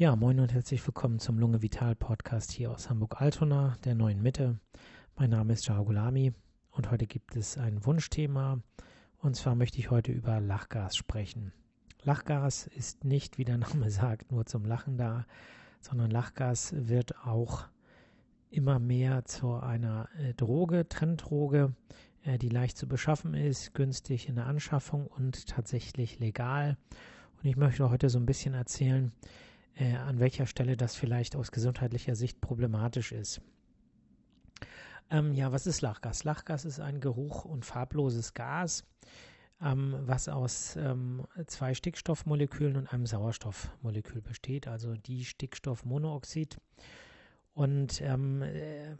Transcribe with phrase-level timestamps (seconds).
[0.00, 4.58] Ja, moin und herzlich willkommen zum Lunge Vital Podcast hier aus Hamburg-Altona, der neuen Mitte.
[5.14, 6.32] Mein Name ist Jao Gulami
[6.70, 8.62] und heute gibt es ein Wunschthema.
[9.18, 11.52] Und zwar möchte ich heute über Lachgas sprechen.
[12.02, 15.26] Lachgas ist nicht, wie der Name sagt, nur zum Lachen da,
[15.82, 17.66] sondern Lachgas wird auch
[18.48, 21.74] immer mehr zu einer äh, Droge, Trenddroge,
[22.24, 26.78] äh, die leicht zu beschaffen ist, günstig in der Anschaffung und tatsächlich legal.
[27.42, 29.12] Und ich möchte heute so ein bisschen erzählen,
[29.76, 33.40] äh, an welcher Stelle das vielleicht aus gesundheitlicher Sicht problematisch ist.
[35.10, 36.24] Ähm, ja, was ist Lachgas?
[36.24, 38.84] Lachgas ist ein geruch- und farbloses Gas,
[39.60, 46.58] ähm, was aus ähm, zwei Stickstoffmolekülen und einem Sauerstoffmolekül besteht, also die Stickstoffmonoxid.
[47.54, 48.96] Und ähm, äh,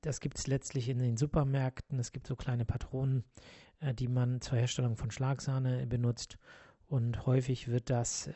[0.00, 1.98] das gibt es letztlich in den Supermärkten.
[1.98, 3.24] Es gibt so kleine Patronen,
[3.80, 6.38] äh, die man zur Herstellung von Schlagsahne benutzt.
[6.86, 8.32] Und häufig wird das äh,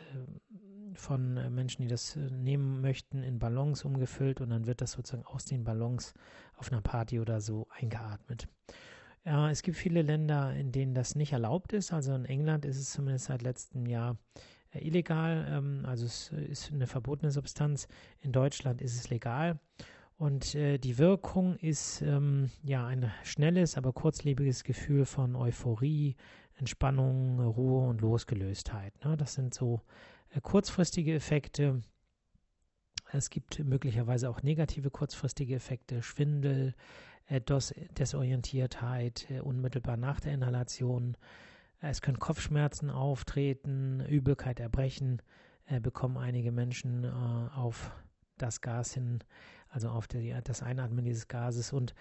[0.94, 4.92] von äh, Menschen, die das äh, nehmen möchten, in Ballons umgefüllt und dann wird das
[4.92, 6.14] sozusagen aus den Ballons
[6.56, 8.48] auf einer Party oder so eingeatmet.
[9.24, 11.92] Ja, es gibt viele Länder, in denen das nicht erlaubt ist.
[11.92, 14.16] Also in England ist es zumindest seit letztem Jahr
[14.72, 15.46] äh, illegal.
[15.48, 17.88] Ähm, also es ist eine verbotene Substanz.
[18.20, 19.58] In Deutschland ist es legal.
[20.18, 26.14] Und die Wirkung ist ähm, ja ein schnelles, aber kurzlebiges Gefühl von Euphorie,
[26.54, 28.92] Entspannung, Ruhe und Losgelöstheit.
[29.04, 29.16] Ne?
[29.16, 29.80] Das sind so
[30.40, 31.82] kurzfristige Effekte.
[33.12, 36.74] Es gibt möglicherweise auch negative kurzfristige Effekte, Schwindel,
[37.26, 41.16] äh, Desorientiertheit äh, unmittelbar nach der Inhalation.
[41.80, 45.20] Es können Kopfschmerzen auftreten, Übelkeit, Erbrechen
[45.80, 47.90] bekommen einige Menschen auf
[48.38, 49.20] das Gas hin,
[49.68, 51.72] also auf das Einatmen dieses Gases.
[51.72, 51.94] Und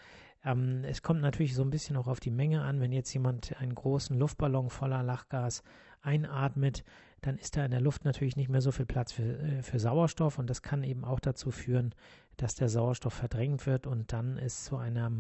[0.44, 2.80] ähm, es kommt natürlich so ein bisschen auch auf die Menge an.
[2.80, 5.64] Wenn jetzt jemand einen großen Luftballon voller Lachgas
[6.02, 6.84] einatmet,
[7.22, 9.80] dann ist da in der Luft natürlich nicht mehr so viel Platz für, äh, für
[9.80, 11.94] Sauerstoff und das kann eben auch dazu führen,
[12.38, 15.12] dass der Sauerstoff verdrängt wird und dann es zu einer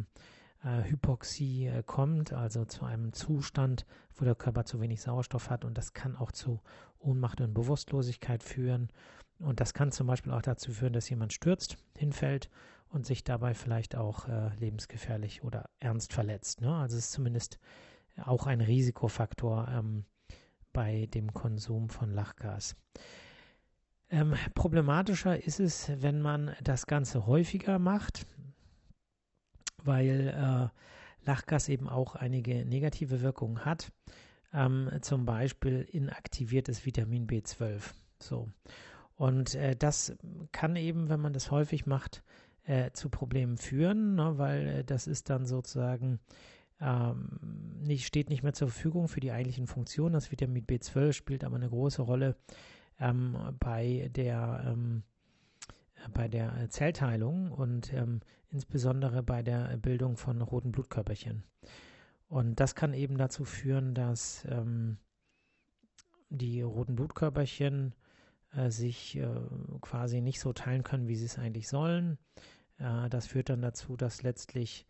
[0.63, 3.85] äh, Hypoxie äh, kommt, also zu einem Zustand,
[4.15, 6.59] wo der Körper zu wenig Sauerstoff hat und das kann auch zu
[6.99, 8.89] Ohnmacht und Bewusstlosigkeit führen
[9.39, 12.49] und das kann zum Beispiel auch dazu führen, dass jemand stürzt, hinfällt
[12.89, 16.61] und sich dabei vielleicht auch äh, lebensgefährlich oder ernst verletzt.
[16.61, 16.75] Ne?
[16.75, 17.59] Also es ist zumindest
[18.23, 20.05] auch ein Risikofaktor, ähm,
[20.73, 22.75] bei dem Konsum von Lachgas.
[24.09, 28.25] Ähm, problematischer ist es, wenn man das Ganze häufiger macht,
[29.83, 33.91] weil äh, Lachgas eben auch einige negative Wirkungen hat.
[34.53, 37.81] Ähm, zum Beispiel inaktiviertes Vitamin B12.
[38.19, 38.49] So.
[39.15, 40.15] Und äh, das
[40.51, 42.21] kann eben, wenn man das häufig macht,
[42.65, 46.19] äh, zu Problemen führen, ne, weil äh, das ist dann sozusagen
[46.81, 47.39] ähm,
[47.83, 50.13] nicht, steht nicht mehr zur Verfügung für die eigentlichen Funktionen.
[50.13, 52.35] Das Vitamin B12 spielt aber eine große Rolle
[52.99, 55.03] ähm, bei der ähm,
[56.13, 61.43] bei der Zellteilung und ähm, insbesondere bei der Bildung von roten Blutkörperchen.
[62.27, 64.97] Und das kann eben dazu führen, dass ähm,
[66.29, 67.93] die roten Blutkörperchen
[68.53, 69.27] äh, sich äh,
[69.81, 72.17] quasi nicht so teilen können, wie sie es eigentlich sollen.
[72.77, 74.85] Äh, das führt dann dazu, dass letztlich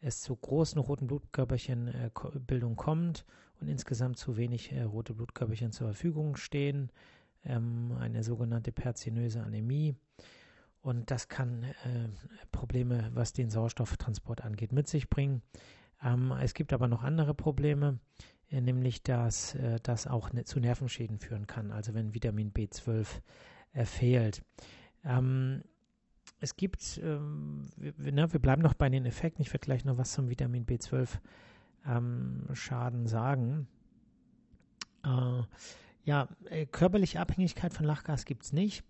[0.00, 3.24] es zu großen roten Blutkörperchenbildung äh, kommt
[3.60, 6.90] und insgesamt zu wenig äh, rote Blutkörperchen zur Verfügung stehen,
[7.44, 9.96] ähm, eine sogenannte perzinöse Anämie.
[10.82, 12.08] Und das kann äh,
[12.52, 15.42] Probleme, was den Sauerstofftransport angeht, mit sich bringen.
[16.02, 17.98] Ähm, es gibt aber noch andere Probleme,
[18.48, 23.08] nämlich dass das auch ne, zu Nervenschäden führen kann, also wenn Vitamin B12
[23.76, 24.42] äh, fehlt.
[25.04, 25.62] Ähm,
[26.40, 29.42] es gibt, ähm, wir, ne, wir, bleiben noch bei den Effekten.
[29.42, 31.08] Ich werde gleich noch was zum Vitamin B12
[31.86, 32.46] ähm,
[33.06, 33.68] sagen.
[35.04, 35.42] Äh,
[36.04, 38.84] ja, äh, körperliche Abhängigkeit von Lachgas gibt es nicht,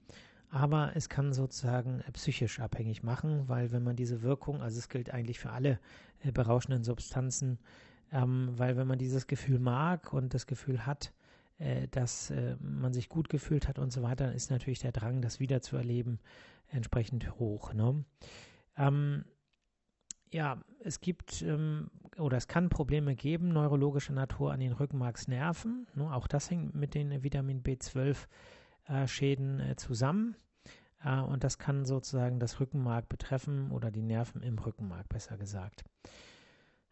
[0.50, 4.88] aber es kann sozusagen äh, psychisch abhängig machen, weil wenn man diese Wirkung, also es
[4.88, 5.78] gilt eigentlich für alle
[6.20, 7.58] äh, berauschenden Substanzen,
[8.12, 11.12] ähm, weil wenn man dieses Gefühl mag und das Gefühl hat,
[11.58, 15.22] äh, dass äh, man sich gut gefühlt hat und so weiter, ist natürlich der Drang,
[15.22, 16.18] das wieder zu erleben,
[16.68, 17.72] entsprechend hoch.
[17.72, 18.04] Ne?
[18.76, 19.24] Ähm,
[20.32, 25.86] ja, es gibt ähm, oder es kann Probleme geben, neurologischer Natur an den Rückenmarksnerven.
[25.94, 26.12] Ne?
[26.12, 30.36] Auch das hängt mit den Vitamin B12-Schäden äh, äh, zusammen.
[31.04, 35.84] Und das kann sozusagen das Rückenmark betreffen oder die Nerven im Rückenmark, besser gesagt.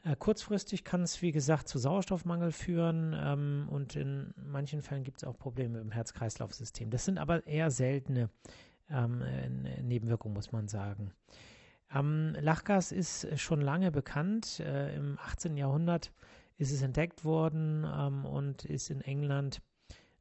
[0.04, 5.18] Äh, kurzfristig kann es, wie gesagt, zu Sauerstoffmangel führen ähm, und in manchen Fällen gibt
[5.18, 6.90] es auch Probleme im Herz-Kreislauf-System.
[6.90, 8.28] Das sind aber eher seltene
[8.90, 9.22] ähm,
[9.82, 11.12] Nebenwirkungen, muss man sagen.
[11.92, 14.60] Ähm, Lachgas ist schon lange bekannt.
[14.60, 15.56] Äh, Im 18.
[15.56, 16.12] Jahrhundert
[16.58, 19.62] ist es entdeckt worden ähm, und ist in England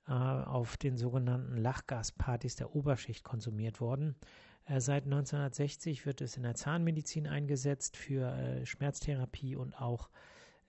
[0.07, 4.15] äh, auf den sogenannten Lachgaspartys der Oberschicht konsumiert worden.
[4.65, 10.09] Äh, seit 1960 wird es in der Zahnmedizin eingesetzt für äh, Schmerztherapie und auch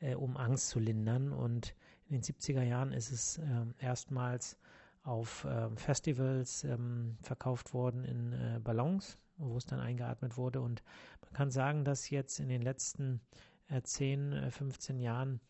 [0.00, 1.32] äh, um Angst zu lindern.
[1.32, 1.74] Und
[2.06, 4.58] in den 70er Jahren ist es ähm, erstmals
[5.02, 10.60] auf ähm, Festivals ähm, verkauft worden in Ballons, wo es dann eingeatmet wurde.
[10.60, 10.82] Und
[11.22, 13.20] man kann sagen, dass jetzt in den letzten
[13.68, 15.40] äh, 10, 15 äh, Jahren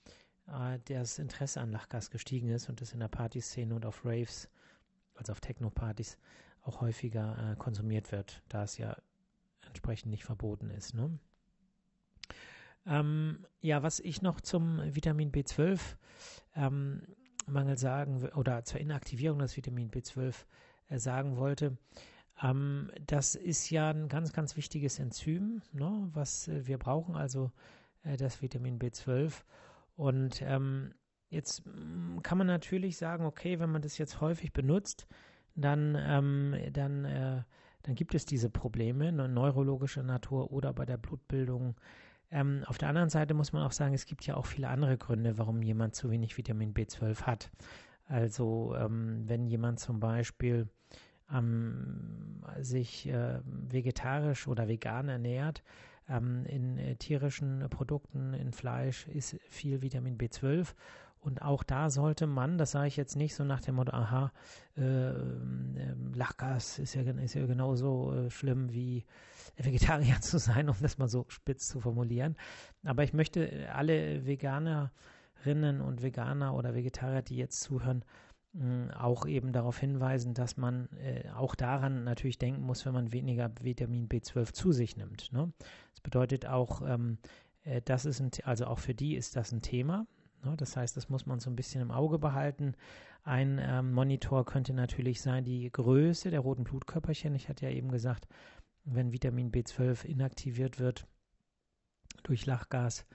[0.84, 4.50] das Interesse an Lachgas gestiegen ist und es in der Partyszene und auf Raves,
[5.14, 6.18] also auf Techno-Partys,
[6.64, 8.96] auch häufiger äh, konsumiert wird, da es ja
[9.66, 10.94] entsprechend nicht verboten ist.
[10.94, 11.18] Ne?
[12.86, 15.80] Ähm, ja, was ich noch zum Vitamin B12
[16.56, 17.02] ähm,
[17.46, 20.34] Mangel sagen oder zur Inaktivierung des Vitamin B12
[20.88, 21.76] äh, sagen wollte,
[22.42, 27.52] ähm, das ist ja ein ganz, ganz wichtiges Enzym, ne, was äh, wir brauchen, also
[28.02, 29.32] äh, das Vitamin B12.
[29.96, 30.94] Und ähm,
[31.30, 31.62] jetzt
[32.22, 35.06] kann man natürlich sagen, okay, wenn man das jetzt häufig benutzt,
[35.54, 37.42] dann, ähm, dann, äh,
[37.82, 41.76] dann gibt es diese Probleme, ne, neurologischer Natur oder bei der Blutbildung.
[42.30, 44.96] Ähm, auf der anderen Seite muss man auch sagen, es gibt ja auch viele andere
[44.96, 47.50] Gründe, warum jemand zu wenig Vitamin B12 hat.
[48.06, 50.68] Also ähm, wenn jemand zum Beispiel
[51.32, 55.62] ähm, sich äh, vegetarisch oder vegan ernährt,
[56.08, 60.74] ähm, in äh, tierischen Produkten, in Fleisch ist viel Vitamin B12
[61.24, 64.30] und auch da sollte man, das sage ich jetzt nicht so nach dem Motto, aha,
[64.76, 65.12] äh,
[66.14, 69.04] Lachgas ist ja, ist ja genauso äh, schlimm wie
[69.56, 72.36] Vegetarier zu sein, um das mal so spitz zu formulieren.
[72.84, 78.04] Aber ich möchte alle Veganerinnen und Veganer oder Vegetarier, die jetzt zuhören,
[78.96, 83.50] auch eben darauf hinweisen, dass man äh, auch daran natürlich denken muss, wenn man weniger
[83.60, 85.32] Vitamin B12 zu sich nimmt.
[85.32, 85.52] Ne?
[85.90, 87.18] Das bedeutet auch, ähm,
[87.64, 90.06] äh, das ist ein, also auch für die ist das ein Thema.
[90.44, 90.56] Ne?
[90.56, 92.74] Das heißt, das muss man so ein bisschen im Auge behalten.
[93.22, 97.34] Ein ähm, Monitor könnte natürlich sein die Größe der roten Blutkörperchen.
[97.34, 98.28] Ich hatte ja eben gesagt,
[98.84, 101.06] wenn Vitamin B12 inaktiviert wird
[102.22, 103.06] durch Lachgas,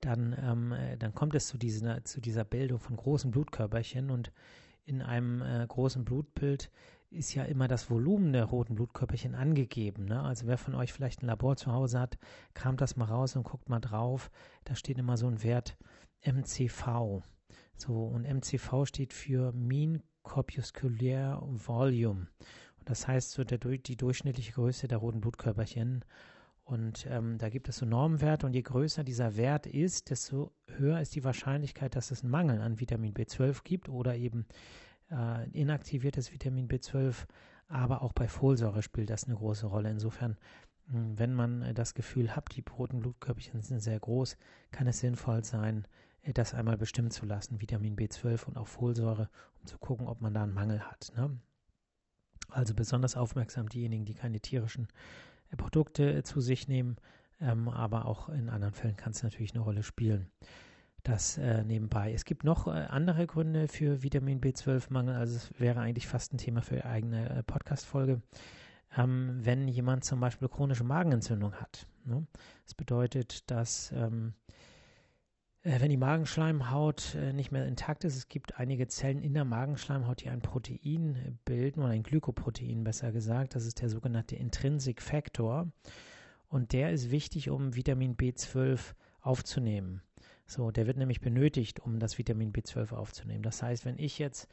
[0.00, 4.32] dann, ähm, äh, dann kommt es zu dieser, zu dieser Bildung von großen Blutkörperchen und
[4.84, 6.70] in einem äh, großen Blutbild
[7.10, 10.06] ist ja immer das Volumen der roten Blutkörperchen angegeben.
[10.06, 10.20] Ne?
[10.22, 12.18] Also wer von euch vielleicht ein Labor zu Hause hat,
[12.54, 14.30] kramt das mal raus und guckt mal drauf.
[14.64, 15.76] Da steht immer so ein Wert
[16.22, 17.22] MCV.
[17.76, 22.28] So, und MCV steht für Mean Corpuscular Volume.
[22.78, 26.04] Und das heißt so der, die durchschnittliche Größe der roten Blutkörperchen.
[26.64, 31.00] Und ähm, da gibt es so Normwerte und je größer dieser Wert ist, desto höher
[31.00, 34.46] ist die Wahrscheinlichkeit, dass es einen Mangel an Vitamin B12 gibt oder eben
[35.10, 37.26] äh, inaktiviertes Vitamin B12.
[37.66, 39.90] Aber auch bei Folsäure spielt das eine große Rolle.
[39.90, 40.36] Insofern,
[40.90, 44.36] hm, wenn man äh, das Gefühl hat, die roten Blutkörperchen sind sehr groß,
[44.70, 45.86] kann es sinnvoll sein,
[46.34, 49.28] das einmal bestimmen zu lassen, Vitamin B12 und auch Folsäure,
[49.60, 51.12] um zu gucken, ob man da einen Mangel hat.
[51.16, 51.38] Ne?
[52.48, 54.88] Also besonders aufmerksam diejenigen, die keine tierischen
[55.50, 56.96] äh, Produkte äh, zu sich nehmen,
[57.40, 60.30] ähm, aber auch in anderen Fällen kann es natürlich eine Rolle spielen.
[61.02, 62.12] Das äh, nebenbei.
[62.12, 66.38] Es gibt noch äh, andere Gründe für Vitamin B12-Mangel, also es wäre eigentlich fast ein
[66.38, 68.22] Thema für eigene äh, Podcast-Folge.
[68.96, 71.86] Ähm, wenn jemand zum Beispiel chronische Magenentzündung hat.
[72.04, 72.26] Ne?
[72.64, 74.41] Das bedeutet, dass ähm, äh,
[75.64, 80.22] wenn die Magenschleimhaut äh, nicht mehr intakt ist, es gibt einige Zellen in der Magenschleimhaut,
[80.22, 85.70] die ein Protein bilden, oder ein Glykoprotein besser gesagt, das ist der sogenannte Intrinsic Factor.
[86.48, 90.02] Und der ist wichtig, um Vitamin B12 aufzunehmen.
[90.46, 93.42] So, der wird nämlich benötigt, um das Vitamin B12 aufzunehmen.
[93.42, 94.48] Das heißt, wenn ich jetzt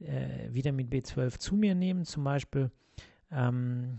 [0.00, 2.70] äh, Vitamin B12 zu mir nehme, zum Beispiel,
[3.30, 3.98] ähm,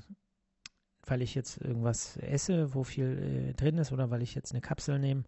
[1.05, 4.61] weil ich jetzt irgendwas esse, wo viel äh, drin ist, oder weil ich jetzt eine
[4.61, 5.25] Kapsel nehme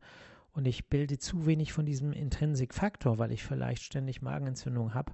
[0.58, 5.14] und ich bilde zu wenig von diesem Intrinsic-Faktor, weil ich vielleicht ständig Magenentzündung habe,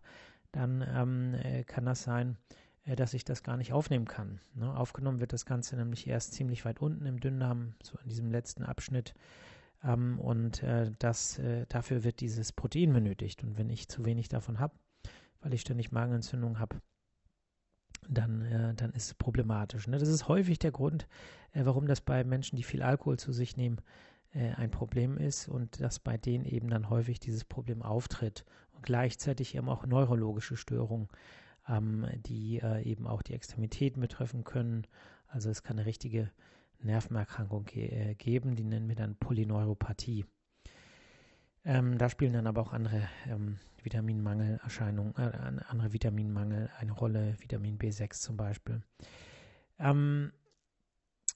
[0.53, 2.37] dann ähm, äh, kann das sein,
[2.85, 4.39] äh, dass ich das gar nicht aufnehmen kann.
[4.53, 4.73] Ne?
[4.73, 8.63] Aufgenommen wird das Ganze nämlich erst ziemlich weit unten im Dünndarm, so in diesem letzten
[8.63, 9.15] Abschnitt.
[9.83, 13.43] Ähm, und äh, das, äh, dafür wird dieses Protein benötigt.
[13.43, 14.75] Und wenn ich zu wenig davon habe,
[15.41, 16.77] weil ich ständig Magenentzündung habe,
[18.07, 19.87] dann, äh, dann ist es problematisch.
[19.87, 19.97] Ne?
[19.97, 21.05] Das ist häufig der Grund,
[21.51, 23.81] äh, warum das bei Menschen, die viel Alkohol zu sich nehmen,
[24.33, 29.55] ein Problem ist und dass bei denen eben dann häufig dieses Problem auftritt und gleichzeitig
[29.55, 31.07] eben auch neurologische Störungen,
[31.67, 34.87] ähm, die äh, eben auch die Extremitäten betreffen können.
[35.27, 36.31] Also es kann eine richtige
[36.81, 40.25] Nervenerkrankung ge äh, geben, die nennen wir dann Polyneuropathie.
[41.65, 47.77] Ähm, da spielen dann aber auch andere ähm, Vitaminmangelerscheinungen, äh, andere Vitaminmangel eine Rolle, Vitamin
[47.77, 48.81] B6 zum Beispiel.
[49.79, 50.33] Ähm,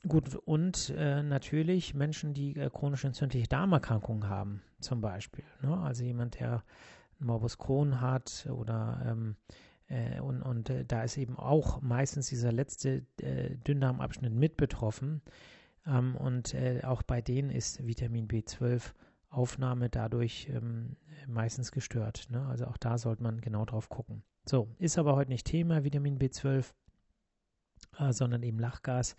[0.05, 5.43] Gut, und äh, natürlich Menschen, die äh, chronisch entzündliche Darmerkrankungen haben, zum Beispiel.
[5.61, 5.77] Ne?
[5.77, 6.63] Also jemand, der
[7.19, 9.35] Morbus Crohn hat oder ähm,
[9.87, 15.21] äh, und, und äh, da ist eben auch meistens dieser letzte äh, Dünndarmabschnitt mit betroffen.
[15.85, 18.93] Ähm, und äh, auch bei denen ist Vitamin B12
[19.29, 20.95] Aufnahme dadurch ähm,
[21.27, 22.27] meistens gestört.
[22.29, 22.45] Ne?
[22.45, 24.23] Also auch da sollte man genau drauf gucken.
[24.45, 26.73] So, ist aber heute nicht Thema, Vitamin B12,
[27.99, 29.15] äh, sondern eben Lachgas.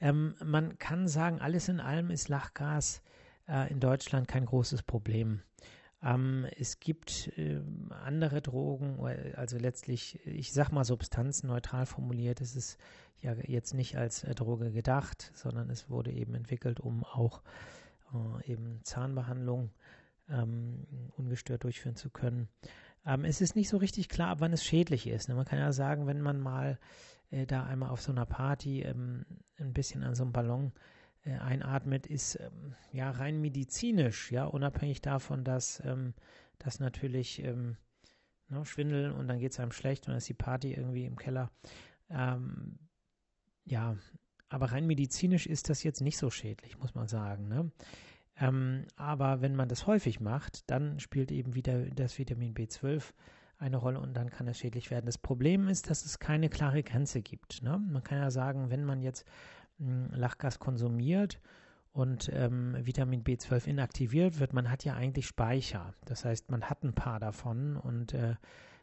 [0.00, 3.02] Ähm, man kann sagen, alles in allem ist Lachgas
[3.48, 5.42] äh, in Deutschland kein großes Problem.
[6.02, 7.60] Ähm, es gibt äh,
[8.04, 8.98] andere Drogen,
[9.36, 12.78] also letztlich, ich sag mal substanzneutral formuliert, es ist
[13.20, 17.42] ja jetzt nicht als äh, Droge gedacht, sondern es wurde eben entwickelt, um auch
[18.14, 19.70] äh, eben Zahnbehandlung
[20.30, 22.48] ähm, ungestört durchführen zu können.
[23.04, 25.28] Ähm, es ist nicht so richtig klar, wann es schädlich ist.
[25.28, 25.34] Ne?
[25.34, 26.78] Man kann ja sagen, wenn man mal
[27.30, 29.24] äh, da einmal auf so einer Party ähm,
[29.58, 30.72] ein bisschen an so einem Ballon
[31.24, 36.14] äh, einatmet, ist ähm, ja rein medizinisch, ja, unabhängig davon, dass ähm,
[36.58, 37.76] das natürlich ähm,
[38.48, 41.16] ne, Schwindel und dann geht es einem schlecht und dann ist die Party irgendwie im
[41.16, 41.50] Keller.
[42.08, 42.78] Ähm,
[43.64, 43.96] ja,
[44.48, 47.48] aber rein medizinisch ist das jetzt nicht so schädlich, muss man sagen.
[47.48, 47.70] Ne?
[48.36, 53.12] Ähm, aber wenn man das häufig macht, dann spielt eben wieder das Vitamin B12
[53.60, 55.06] eine Rolle und dann kann es schädlich werden.
[55.06, 57.62] Das Problem ist, dass es keine klare Grenze gibt.
[57.62, 57.78] Ne?
[57.78, 59.26] Man kann ja sagen, wenn man jetzt
[59.78, 61.40] Lachgas konsumiert
[61.92, 65.94] und ähm, Vitamin B12 inaktiviert wird, man hat ja eigentlich Speicher.
[66.04, 68.34] Das heißt, man hat ein paar davon und äh,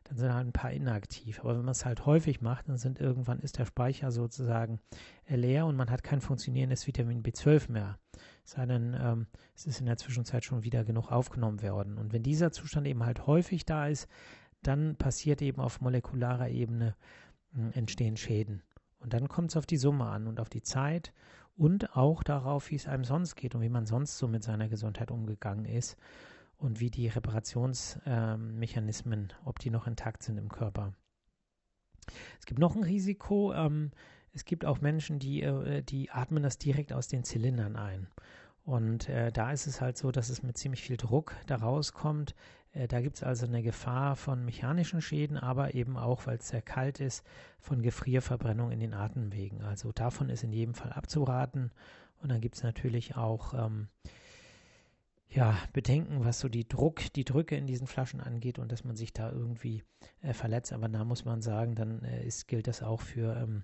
[0.03, 1.39] dann sind halt ein paar inaktiv.
[1.39, 4.79] Aber wenn man es halt häufig macht, dann sind irgendwann ist der Speicher sozusagen
[5.25, 7.99] äh, leer und man hat kein funktionierendes Vitamin B12 mehr.
[8.45, 11.97] Es sei denn, ähm, es ist in der Zwischenzeit schon wieder genug aufgenommen worden.
[11.97, 14.07] Und wenn dieser Zustand eben halt häufig da ist,
[14.67, 16.95] dann passiert eben auf molekularer Ebene
[17.55, 18.63] äh, entstehen Schäden.
[18.99, 21.13] Und dann kommt es auf die Summe an und auf die Zeit
[21.55, 24.69] und auch darauf, wie es einem sonst geht und wie man sonst so mit seiner
[24.69, 25.97] Gesundheit umgegangen ist
[26.57, 30.93] und wie die Reparationsmechanismen, ähm, ob die noch intakt sind im Körper.
[32.39, 33.53] Es gibt noch ein Risiko.
[33.53, 33.91] Ähm,
[34.33, 38.07] es gibt auch Menschen, die, äh, die atmen das direkt aus den Zylindern ein.
[38.63, 42.35] Und äh, da ist es halt so, dass es mit ziemlich viel Druck da rauskommt.
[42.71, 46.49] Äh, da gibt es also eine Gefahr von mechanischen Schäden, aber eben auch, weil es
[46.49, 47.25] sehr kalt ist,
[47.59, 49.61] von Gefrierverbrennung in den Atemwegen.
[49.61, 51.71] Also davon ist in jedem Fall abzuraten.
[52.21, 53.89] Und dann gibt es natürlich auch ähm,
[55.29, 58.95] ja, Bedenken, was so die Druck, die Drücke in diesen Flaschen angeht und dass man
[58.95, 59.83] sich da irgendwie
[60.21, 60.73] äh, verletzt.
[60.73, 63.63] Aber da muss man sagen, dann äh, ist, gilt das auch für ähm,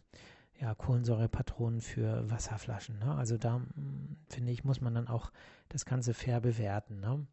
[0.60, 3.00] ja, Kohlensäurepatronen für Wasserflaschen.
[3.00, 3.16] Ne?
[3.16, 5.32] Also da hm, finde ich, muss man dann auch
[5.70, 7.00] das Ganze fair bewerten.
[7.00, 7.26] Ne?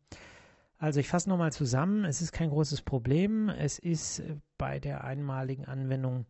[0.80, 3.50] Also ich fasse nochmal zusammen, es ist kein großes Problem.
[3.50, 6.24] Es ist äh, bei der einmaligen Anwendung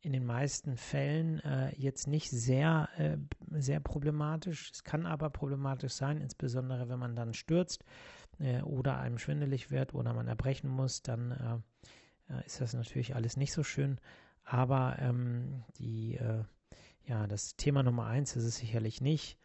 [0.00, 3.18] in den meisten Fällen äh, jetzt nicht sehr, äh,
[3.50, 4.70] sehr problematisch.
[4.72, 7.84] Es kann aber problematisch sein, insbesondere wenn man dann stürzt
[8.38, 11.32] äh, oder einem schwindelig wird oder man erbrechen muss, dann
[12.30, 14.00] äh, äh, ist das natürlich alles nicht so schön.
[14.42, 16.18] Aber ähm, die,
[17.04, 19.38] ja, das Thema Nummer eins ist es sicherlich nicht.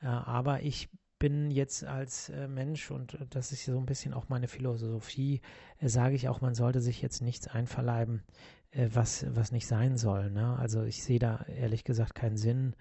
[0.00, 0.88] aber ich
[1.18, 5.40] bin jetzt als Mensch und das ist so ein bisschen auch meine Philosophie,
[5.80, 8.22] sage ich auch, man sollte sich jetzt nichts einverleiben,
[8.70, 10.30] äh, was, was nicht sein soll.
[10.30, 10.56] Ne?
[10.58, 12.74] Also ich sehe da ehrlich gesagt keinen Sinn.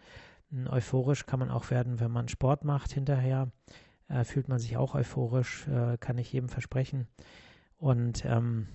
[0.70, 3.51] Euphorisch kann man auch werden, wenn man Sport macht hinterher.
[4.08, 7.08] Äh, fühlt man sich auch euphorisch, äh, kann ich jedem versprechen.
[7.77, 8.67] Und ähm,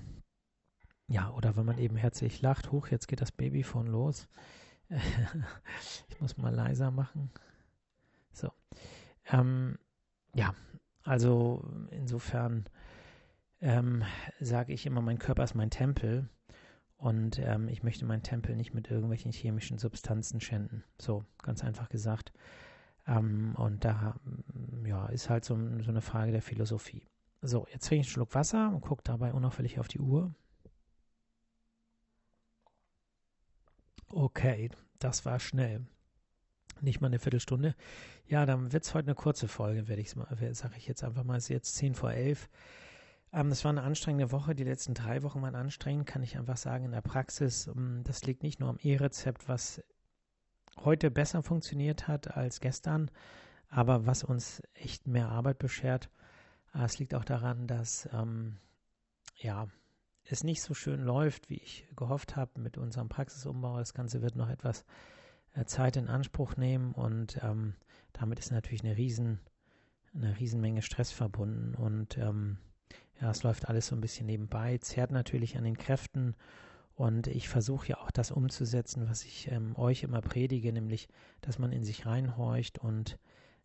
[1.09, 4.29] ja, oder wenn man eben herzlich lacht, hoch, jetzt geht das Babyphone los.
[6.09, 7.31] ich muss mal leiser machen.
[8.33, 8.51] So.
[9.31, 9.79] Ähm,
[10.35, 10.55] ja,
[11.05, 12.65] also insofern
[13.61, 14.03] ähm,
[14.41, 16.29] sage ich immer, mein Körper ist mein Tempel.
[16.97, 20.85] Und ähm, ich möchte meinen Tempel nicht mit irgendwelchen chemischen Substanzen schänden.
[21.01, 22.33] So, ganz einfach gesagt.
[23.07, 27.09] Ähm, und da mm, ja, ist halt so, so, eine Frage der Philosophie.
[27.41, 30.33] So, jetzt trinke ich einen Schluck Wasser und gucke dabei unauffällig auf die Uhr.
[34.13, 35.85] Okay, das war schnell.
[36.83, 37.75] Nicht mal eine Viertelstunde.
[38.27, 41.37] Ja, dann wird es heute eine kurze Folge, werde ich sage ich jetzt einfach mal,
[41.37, 42.49] es ist jetzt 10 vor 11.
[43.33, 44.55] Ähm, das war eine anstrengende Woche.
[44.57, 47.69] Die letzten drei Wochen waren anstrengend, kann ich einfach sagen, in der Praxis.
[47.69, 49.83] Ähm, das liegt nicht nur am E-Rezept, was
[50.85, 53.11] heute besser funktioniert hat als gestern,
[53.69, 56.11] aber was uns echt mehr Arbeit beschert.
[56.75, 58.57] Äh, es liegt auch daran, dass ähm,
[59.37, 59.69] ja,
[60.25, 63.79] es nicht so schön läuft, wie ich gehofft habe mit unserem Praxisumbau.
[63.79, 64.85] Das Ganze wird noch etwas
[65.67, 67.75] Zeit in Anspruch nehmen und ähm,
[68.13, 69.41] damit ist natürlich eine riesen,
[70.15, 72.59] eine Riesenmenge Stress verbunden und ähm,
[73.21, 76.35] ja, es läuft alles so ein bisschen nebenbei, zehrt natürlich an den Kräften
[76.95, 81.09] und ich versuche ja auch das umzusetzen, was ich ähm, euch immer predige, nämlich,
[81.41, 83.19] dass man in sich reinhorcht und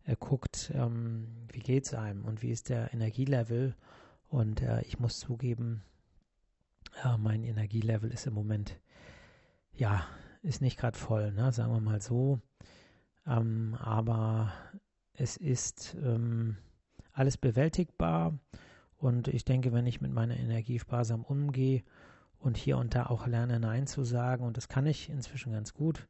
[0.04, 3.74] äh, guckt, ähm, wie geht es einem und wie ist der Energielevel
[4.28, 5.82] Und äh, ich muss zugeben,
[7.04, 8.78] äh, mein Energielevel ist im Moment,
[9.74, 10.06] ja,
[10.42, 11.52] ist nicht gerade voll, ne?
[11.52, 12.40] sagen wir mal so.
[13.26, 14.52] Ähm, aber
[15.14, 16.56] es ist ähm,
[17.12, 18.38] alles bewältigbar
[18.96, 21.82] und ich denke, wenn ich mit meiner Energie sparsam umgehe
[22.38, 25.74] und hier und da auch lerne Nein zu sagen, und das kann ich inzwischen ganz
[25.74, 26.08] gut,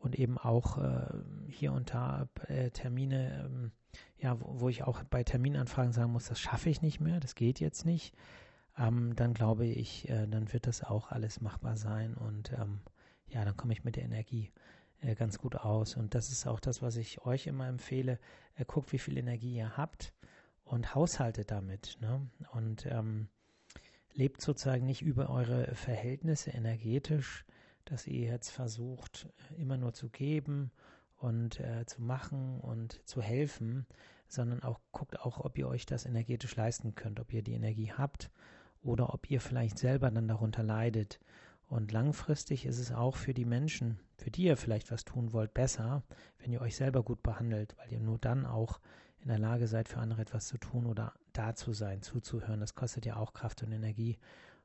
[0.00, 1.06] und eben auch äh,
[1.48, 3.72] hier und da äh, Termine, ähm,
[4.18, 7.34] ja, wo, wo, ich auch bei Terminanfragen sagen muss, das schaffe ich nicht mehr, das
[7.34, 8.14] geht jetzt nicht,
[8.78, 12.80] ähm, dann glaube ich, äh, dann wird das auch alles machbar sein und ähm,
[13.30, 14.50] ja, dann komme ich mit der Energie
[15.00, 15.96] äh, ganz gut aus.
[15.96, 18.18] Und das ist auch das, was ich euch immer empfehle.
[18.56, 20.12] Äh, guckt, wie viel Energie ihr habt
[20.64, 21.98] und haushaltet damit.
[22.00, 22.28] Ne?
[22.52, 23.28] Und ähm,
[24.12, 27.44] lebt sozusagen nicht über eure Verhältnisse energetisch,
[27.84, 30.70] dass ihr jetzt versucht, immer nur zu geben
[31.16, 33.86] und äh, zu machen und zu helfen,
[34.28, 37.92] sondern auch guckt auch, ob ihr euch das energetisch leisten könnt, ob ihr die Energie
[37.92, 38.30] habt
[38.82, 41.20] oder ob ihr vielleicht selber dann darunter leidet
[41.70, 45.54] und langfristig ist es auch für die Menschen, für die ihr vielleicht was tun wollt,
[45.54, 46.02] besser,
[46.40, 48.80] wenn ihr euch selber gut behandelt, weil ihr nur dann auch
[49.20, 52.58] in der Lage seid, für andere etwas zu tun oder da zu sein, zuzuhören.
[52.58, 54.18] Das kostet ja auch Kraft und Energie.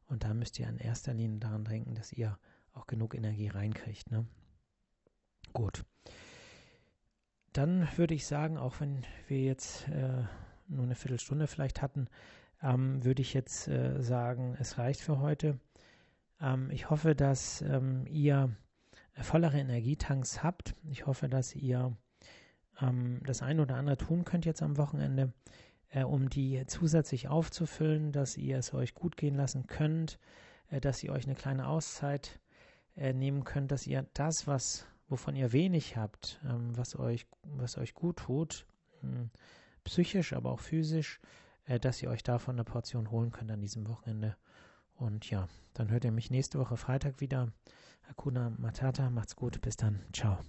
[0.08, 2.40] Und da müsst ihr in erster Linie daran denken, dass ihr
[2.74, 4.10] auch genug Energie reinkriegt.
[4.10, 4.26] Ne?
[5.54, 5.86] Gut.
[7.54, 10.24] Dann würde ich sagen, auch wenn wir jetzt äh,
[10.68, 12.08] nur eine Viertelstunde vielleicht hatten,
[12.64, 15.60] ähm, würde ich jetzt äh, sagen, es reicht für heute.
[16.42, 18.56] Ähm, ich hoffe, dass ähm, ihr
[19.22, 20.76] vollere Energietanks habt.
[20.84, 21.96] Ich hoffe, dass ihr
[22.82, 25.34] ähm, das eine oder andere tun könnt jetzt am Wochenende,
[25.90, 30.20] äh, um die zusätzlich aufzufüllen, dass ihr es euch gut gehen lassen könnt,
[30.70, 32.40] äh, dass ihr euch eine kleine Auszeit
[32.96, 37.78] äh, nehmen könnt, dass ihr das, was wovon ihr wenig habt, ähm, was euch was
[37.78, 38.66] euch gut tut,
[39.02, 39.30] hm,
[39.84, 41.20] psychisch, aber auch physisch,
[41.66, 44.36] äh, dass ihr euch davon eine Portion holen könnt an diesem Wochenende.
[44.98, 47.52] Und ja, dann hört ihr mich nächste Woche Freitag wieder.
[48.08, 50.40] Hakuna Matata, macht's gut, bis dann, ciao.